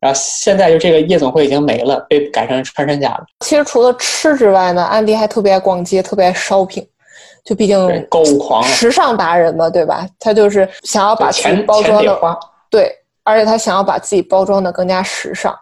[0.00, 3.24] 然后现在就这个夜总会已经没了，被改成穿山甲了。
[3.40, 6.86] 其实除了吃之外呢，安迪还特别爱逛街，特别爱 shopping。
[7.44, 10.04] 就毕竟购物狂啊时尚达人嘛，对吧？
[10.18, 15.56] 他就是想要把自己包装的对，而且他想要把自己包装的更加时尚。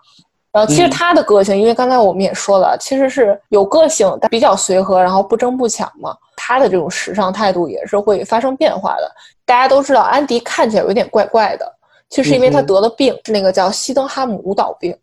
[0.55, 6.17] 然后其实嗯他的个性，因为刚才我们也说了，其实是有个性，但比较随和，然后不争不抢嘛。
[6.37, 9.11] 他的这种时尚态度也是会发生变化的。
[9.45, 11.67] 大家都知道，安迪看起来有点怪怪的，
[12.09, 14.97] 其实是因为他得了病，是那个叫西登哈姆舞蹈病。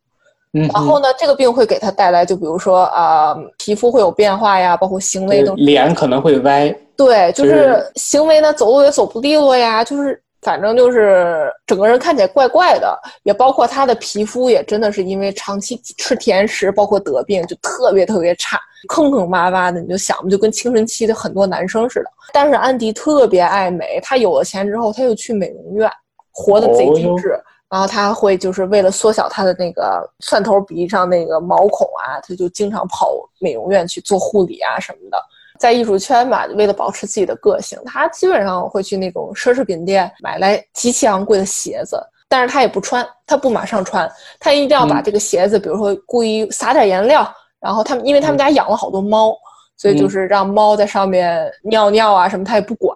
[0.53, 22.09] 嗯，然后呢，这个病会给他带来，就比如说啊、皮肤会有变化呀，包括行为都脸可能会歪，对，就就是是行为呢，走路也走不利落呀，就是反正就是整个人看起来怪怪的，也包括他的皮肤也真的是因为长期吃甜食，包括得病，就特别特别差，坑坑洼洼的，你就想吧，就跟青春期的很多男生似的。
[22.33, 25.89] 但是安迪特别爱美，他有了钱之后，他又去美容院，
[26.31, 27.39] 活得贼精致。
[27.69, 35.17] 然后他会就是为了缩小他的那个蒜头鼻上那个毛孔啊，他就经常跑美容院去做护理啊什么的。
[35.61, 45.03] 在艺术圈吧，为了保持自己的个性，他基本上会去那种奢侈品店买来极其昂贵的鞋子，但是他也不穿，他不马上穿，他一定要把嗯。
[45.03, 49.35] 这个鞋子，比如说故意撒点颜料，然后他们因为他们家养了好多猫，
[49.77, 52.95] 所以就是让猫在上面尿尿啊什么，他也不管，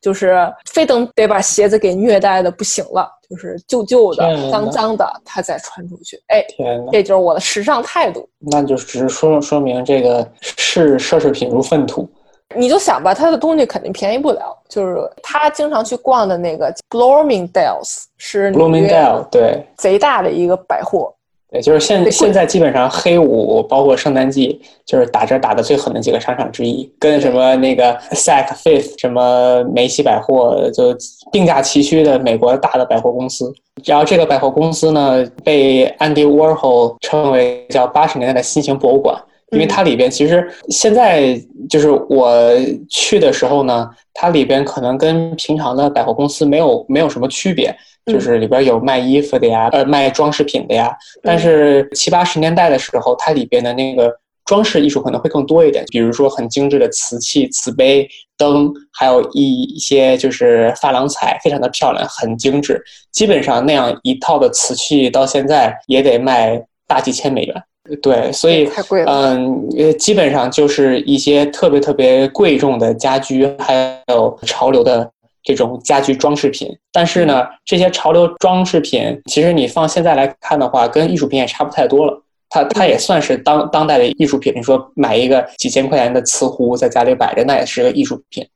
[0.00, 6.22] 就是非等得把鞋子给虐待的不行了，就是旧旧的、脏脏的，他再穿出去。
[6.28, 8.28] 哎，天哪，这就是我的时尚态度。
[8.38, 12.08] 那就只是说说明这个视奢侈品如粪土。
[12.54, 14.56] 你就想吧，他的东西肯定便宜不了。
[14.68, 21.12] 就是他经常去逛的那个 Bloomingdale's 是 Bloomingdale 对贼大的一个百货，
[21.54, 30.92] 对，就是现现在基本上黑五包括圣诞季，就是打折打的最狠的几个商场之一，跟什么那个 Saks Fifth、什么梅西百货就
[31.30, 33.54] 并驾齐驱的美国大的百货公司。
[33.84, 39.16] 然后这个百货公司呢，被 Andy Warhol 称为叫八十年代的新型博物馆。
[39.50, 42.50] 因为它里边其实现在就是我
[42.88, 47.74] 去的时候呢，它里边可能跟平常的百货公司没有没有什么区别，
[48.06, 50.96] 就是里边有卖衣服的呀，呃，卖装饰品的呀。
[51.22, 54.12] 但是七八十年代的时候，它里边的那个
[54.44, 62.82] 装饰艺术可能会更多一点，比如说很精致的瓷器、瓷杯、灯，还有一些就是珐琅彩，非常的漂亮，很精致。
[63.12, 67.62] 基本上那样一套的瓷器到现在也得卖大几千美元。
[68.02, 69.12] 对，所以太贵了。
[69.12, 75.10] 嗯，呃，基本上就是一些特别特别贵重的家居，还有潮流的
[75.42, 76.74] 这种家居装饰品。
[76.90, 82.22] 但是呢，这些潮流装饰品，其实你放现在来看的话，跟艺术品也差不太多了。
[82.48, 84.50] 它它也算是当当代的艺术品。
[84.56, 88.46] 你说买一个几千块钱的瓷壶在家里摆着，那也是个艺术品。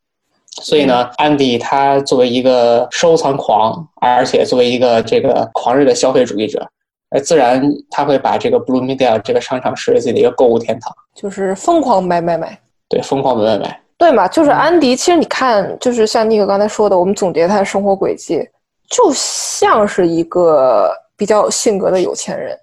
[0.62, 6.66] 所以呢，安迪他作为一个收藏狂，而且作为一个这个狂热的消费主义者。
[7.10, 12.60] 呃，自然他会把这个 Bloomingdale 这个商场视为自己的一个购物天堂，就是疯狂买买买。
[12.88, 13.80] 对，疯狂买买买。
[13.96, 14.94] 对嘛，就是安迪。
[14.94, 18.46] 其实你看，就是像尼克刚才说的，我们总结他的生活轨迹，
[18.90, 22.56] 就像是一个比较有性格的有钱人。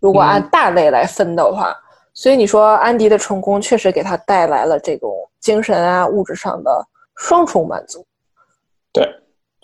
[0.00, 1.74] 如果按大类来分的话，
[2.14, 6.84] 所以你说安迪的成功确实给他带来了这种精神啊、物质上的
[7.16, 8.04] 双重满足。
[8.92, 9.06] 对。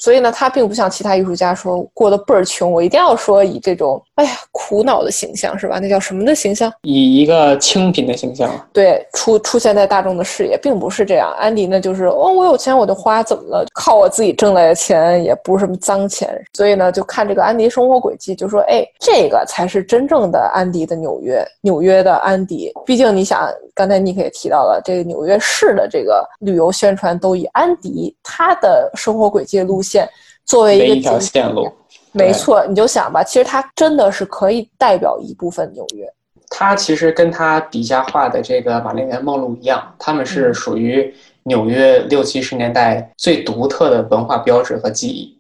[0.05, 5.79] 所以呢，他并不像其他艺术家说过得倍儿穷，我一定要说以这种哎呀苦恼的形象是吧？
[5.81, 6.71] 那叫什么的形象？
[6.83, 11.33] 以一个清贫的形象，对，出出现在大众的视野，并不是这样。
[11.39, 13.65] 安迪呢，就是哦，我有钱我就花，怎么了？
[13.73, 16.29] 靠我自己挣来的钱，也不是什么脏钱。
[16.53, 22.71] 所以呢，就看这个安迪生活轨迹，就说哎，这个才是真正的安迪的纽约，纽约的安迪。
[22.85, 29.94] 毕竟你想，刚才尼克也提到了，这个纽约市的这个旅游宣传都以安迪他的生活轨迹路线。
[30.47, 31.71] 作为一条线路，
[32.13, 36.07] 没错，你就想吧，其实它真的是可以代表一部分纽约。
[36.49, 41.13] 它其实跟它底下画的这个玛丽莲梦露一样，他们是属于
[41.45, 45.39] 纽约六七十年代最独特的文化标志和记忆，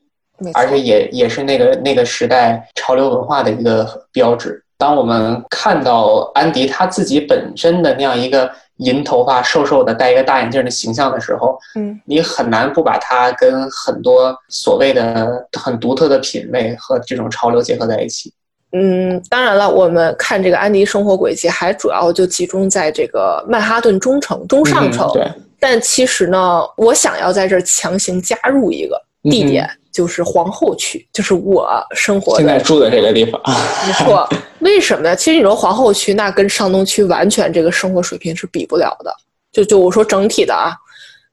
[0.55, 4.63] 而且也也是那个那个时代潮流文化的一个标志。
[4.77, 8.51] 当我们看到安迪他自己本身的那样一个。
[8.79, 18.33] 银头发、瘦瘦的、戴一个大眼镜的形象的时候，嗯，你很难不把它跟很多所谓的很独特的品味和这种潮流结合在一起。
[18.73, 25.09] 嗯，当然了，我们看这个安迪生活轨迹，还主要就集中在这个曼哈顿中城、中上城。
[25.13, 25.31] 对。
[25.61, 29.71] 但其实呢，我想要在这儿强行加入一个地点。
[29.95, 33.41] 就是皇后区，就是我生活现在住的这个地方。
[33.87, 34.29] 没错，
[34.59, 35.15] 为什么呢？
[35.15, 39.15] 其实你说皇后区，那跟上东区完全这个生活水平是比不了的。
[39.53, 40.77] 就就我说整体的啊，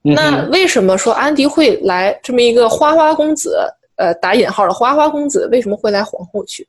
[0.02, 3.58] 那为什么说安迪会来这么一个花花公子？
[3.96, 6.66] 呃，打引号的花花公子为什么会来皇后区？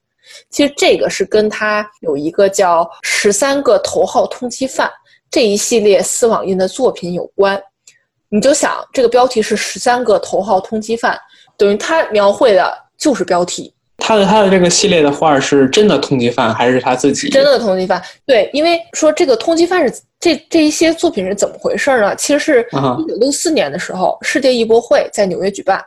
[0.49, 4.87] 其实这个是跟他有一个叫《十三个头号通缉犯》
[5.29, 7.61] 这一系列丝网印的作品有关。
[8.29, 11.15] 你就想，这个标题是“十三个头号通缉犯”。
[11.57, 13.73] 等于他描绘的就是标题。
[13.97, 17.29] 他的他的这个系列的画是真的通缉犯还是他自己？
[17.29, 18.01] 真的通缉犯。
[18.25, 22.13] 对，因为说这个通缉犯是这这一些作品是怎么回事呢？
[22.15, 25.81] 其实是一九六四年的时候，世界艺博会在纽约举办，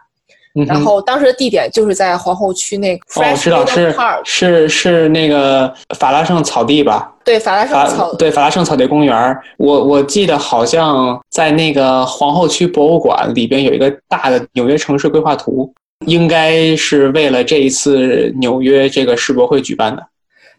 [0.64, 3.02] 然后当时的地点就是在皇后区那个。
[3.20, 3.94] 哦，我知道是
[4.24, 7.12] 是是那个法拉盛草地吧？
[7.24, 9.36] 对，法拉盛草对法拉盛草地公园。
[9.56, 15.72] 我我记得好像在那个皇后区博物馆里边有一个大的纽约城市规划图，
[16.06, 20.02] 应该是为了这一次纽约这个世博会举办的。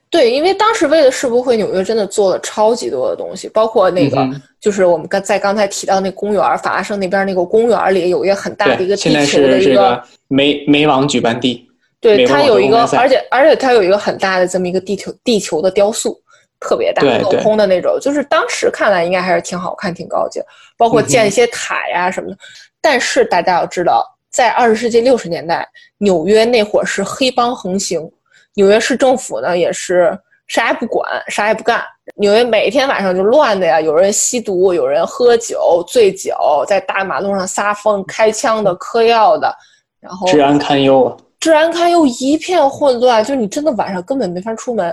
[0.09, 4.27] 对，因为当时为了世博会，纽约真的做了超级多的东西，包括那个
[4.59, 11.67] 就是我们刚在刚才提到那公园，法拉盛那边那个公园里有一个很大的一个地球的一个美美网举办地。
[11.99, 16.19] 对，它有一个，而且而且它有一个很大的这么一个地球地球的雕塑。
[16.59, 20.41] 特别大镂空的那种，就是当时看来应该还是挺好看、挺高级，
[20.75, 22.37] 包括建一些塔呀什么的。
[22.81, 28.01] 但是大家要知道，在二十世纪六十年代，纽约那会儿是黑帮横行，
[28.57, 31.83] 纽约市政府呢也是啥也不管、啥也不干，
[32.15, 36.33] 纽约每天晚上就乱的呀，有人吸毒，有人喝酒醉酒，
[36.67, 39.53] 在大马路上撒疯、开枪的、嗑药的，
[39.99, 44.89] 然后治安堪忧啊，治安堪忧，一片混乱，就你真的晚上根本没法出门。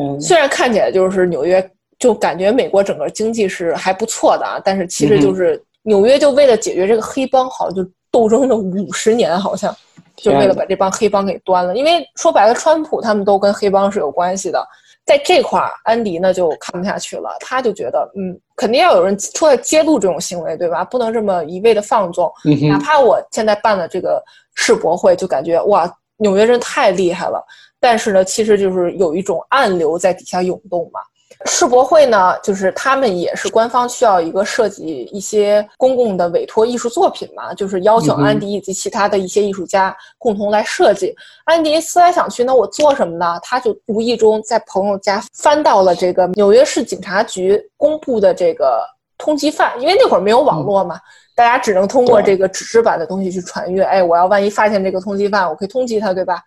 [0.00, 9.76] 嗯虽然看起来就是纽约，就感觉美国整个经济是还不错的啊，但是其实就是纽约就为了解决这个黑帮，好像就斗争了五十年，好像。
[10.16, 11.76] 就为了把这帮黑帮给端了。
[11.76, 14.66] 因为说白了，川普他们都跟黑帮是有关系的。
[15.04, 20.84] 在这块儿，安迪呢就看不下去了，他就觉得，嗯，肯定要有人出来揭露这种行为，对吧？
[20.84, 22.28] 不能这么一味的放纵。
[22.68, 24.20] 哪怕我现在办了这个
[24.56, 27.40] 世博会，就感觉哇，纽约人太厉害了。
[27.78, 30.98] 但是呢，其实就是有一种暗流在底下涌动嘛。
[31.46, 41.14] 世博会呢，就是他们也是官方需要一个设计一些公共的委托艺术作品嘛，就是邀请嗯哼安迪以及其他的一些艺术家共同来设计。
[41.44, 43.38] 安迪思来想去，那我做什么呢？
[43.42, 48.82] 他就无意中在朋友家翻到了这个纽约市警察局公布的这个
[49.16, 50.98] 通缉犯，因为那会儿没有网络嘛，
[51.34, 53.82] 大家只能通过这个纸质版的东西去传阅。
[53.84, 56.42] 哎，我要万一发现这个通缉犯，我可以通缉他，对吧？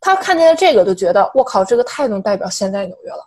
[0.00, 3.24] 他看见了这个，就觉得我靠，这个太能代表现在纽约了，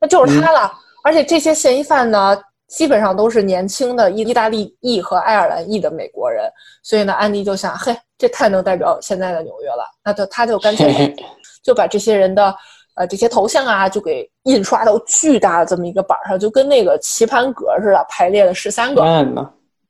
[0.00, 0.72] 那就是他了。
[1.02, 2.36] 而且这些嫌疑犯呢，
[2.68, 6.50] 基本上都是年轻的意意大利裔和爱尔兰裔的美国人，
[6.82, 11.14] 所以呢，安迪就想，嘿，这太能代表现在的纽约了，那就他就干脆
[11.62, 12.54] 就把这些人的
[12.96, 19.02] 呃这些头像啊，就给印刷到巨大的这么一个板儿上，就跟那个棋盘格似的，排列了十三个，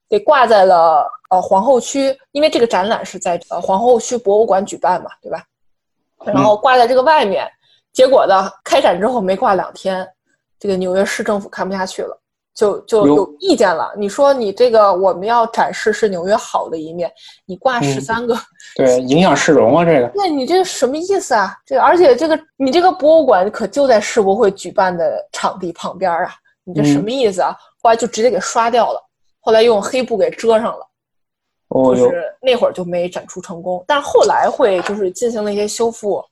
[0.08, 5.42] 给挂在了呃皇后区，因为这个展览是在呃皇后区博物馆举办嘛，对吧？
[6.24, 7.50] 然后挂在这个外面，
[7.92, 10.06] 结果呢，开展之后没挂两天，
[10.58, 12.16] 这个纽约市政府看不下去了。
[12.52, 17.10] 就就有意见了，你说你这个我们要展示是纽约好的一面，
[17.46, 18.36] 你挂嗯十三个，
[18.74, 20.10] 对，影响市容啊，这个。
[20.14, 21.56] 那你这什么意思啊？
[21.64, 26.34] 这而且这个你这个博物馆可就在世博会举办的场地旁边啊，
[26.64, 27.56] 你这什么意思啊？
[27.80, 29.00] 后来就直接给刷掉了，
[29.38, 30.86] 后来用黑布给遮上了，
[31.68, 36.22] 哦，就是那会儿就没展出成功，但是后来会就是进行了一些修复，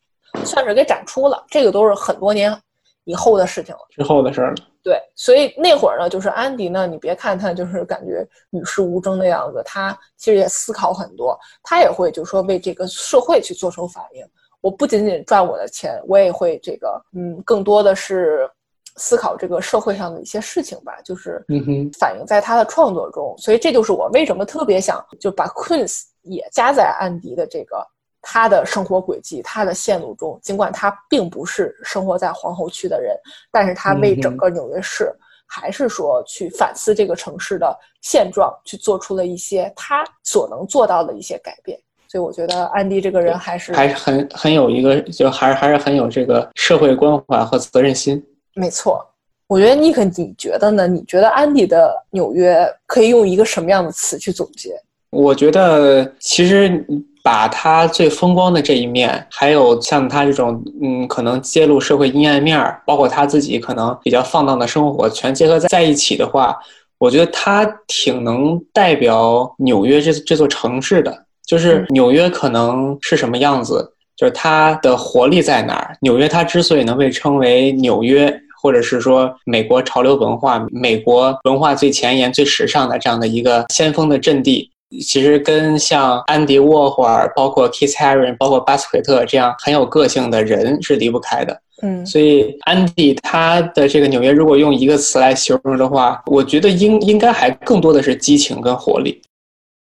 [0.45, 2.57] 算是给展出了，这个都是很多年
[3.05, 3.81] 以后的事情了。
[3.91, 4.57] 之后的事儿了。
[4.83, 14.25] 对，所以那会儿呢，就是安迪呢，你别看他就是感觉与世无争的样子，他其实也思考很多，他也会就是说为这个社会去做出反应。
[14.61, 18.49] 我不仅仅赚我的钱，我也会这个，嗯，更多的是
[18.97, 23.35] 思考这个社会上的一些事情吧，就是嗯哼反映在他的创作中。
[23.37, 27.87] 所以这就是我为什么特别想就把 Queens 也加在安迪的这个
[28.23, 30.39] 他的生活轨迹、他的线路中。
[30.43, 33.17] 尽管他并不是生活在皇后区的人，
[33.51, 35.13] 但是他为整个纽约市，
[35.47, 41.79] 还是说去反思这个城市的现状，去做出了一些他所能做到的一些改变。
[42.09, 48.25] 所以我觉得安迪这个人还是还是很很有一个，就还是还是很有这个社会关怀和责任心。
[48.55, 49.05] 没错。
[49.47, 50.87] 我觉得尼克，你觉得呢？
[50.87, 54.79] 你觉得安迪的纽约可以用一个什么样的词去总结？
[55.11, 56.85] 我觉得其实
[57.29, 66.57] 把他最风光的这一面，还有像他这种嗯，可能揭露社会阴暗面儿，包括他自己可能比较放荡的生活，全结合在在一起的话，
[66.97, 71.27] 我觉得他挺能代表纽约这这座城市的。
[71.47, 75.95] 就是纽约可能是什么样子，就是它的活力在哪儿。
[76.01, 84.71] 纽约它之所以能被称为纽约，或者是说美国潮流文化、美国文化最前沿、最时尚的这样的一个先锋的阵地，
[85.03, 91.61] 其实跟像安迪沃霍尔、包括 Keith Haring、包括巴斯奎特这样很有个性的人是离不开的。
[91.81, 99.23] 嗯所以安迪他的这个纽约，如果用一个词来形容的话，我觉得应应该还更多的是激情跟活力。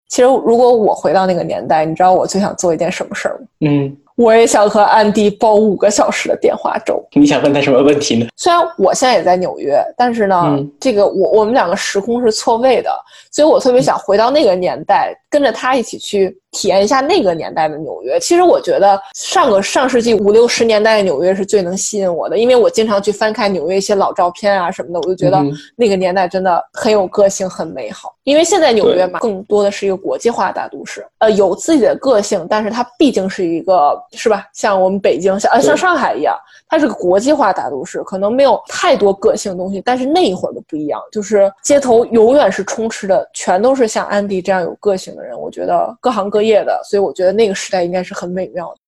[0.09, 3.46] 其实如果我回到那个年代，你知道我最想做一件什么事儿吗？
[3.61, 7.00] 嗯，我也想和安迪煲五个小时的电话粥。
[7.12, 8.26] 你想问他什么问题呢？
[8.34, 12.90] 虽然我现在也在纽约，但是呢，嗯这个我我们两个时空是错位的，
[13.30, 18.18] 所以我特别想回到那个年代，跟着他一起去体验一下那个年代的纽约。
[18.20, 28.14] 其实我觉得上个上世纪五六十年代的纽约是最能吸引我的，因为我经常去翻看纽约一些老照片啊什么的，我就觉得嗯那个年代真的很有个性，很美好。
[28.24, 34.44] 因为现在纽约嘛，更多的是一个国际化大都市，呃，有自己的个性，但是它毕竟是一个是吧？
[34.53, 36.36] 像我们北京，像呃像上海一样，
[36.68, 45.38] 它是个国际化大都市，可能没有太多个性的东西，但是那一会儿就不一样，就是街头永远是充斥的，全都是像安迪这样有个性的人。
[45.38, 48.80] 我觉得各行各业的，所以我觉得那个时代应该是很美妙的。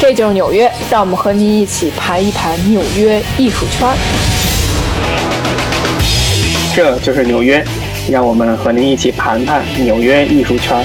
[0.00, 3.88] 这就是纽约，让我们和您一起盘一盘纽约艺术圈。
[6.74, 7.62] 这就是纽约，
[8.10, 10.82] 让我们和您一起盘盘纽约艺术圈。